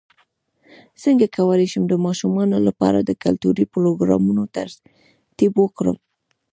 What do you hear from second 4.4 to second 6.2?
ترتیب ورکړم